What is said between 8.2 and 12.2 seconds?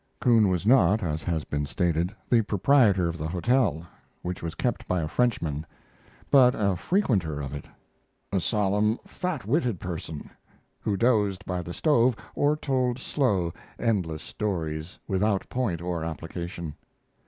a solemn, fat witted person, who dozed by the stove,